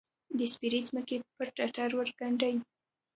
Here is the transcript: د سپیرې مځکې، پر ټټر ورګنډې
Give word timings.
د 0.37 0.39
سپیرې 0.53 0.79
مځکې، 0.95 1.17
پر 1.37 1.47
ټټر 1.55 1.89
ورګنډې 1.95 2.53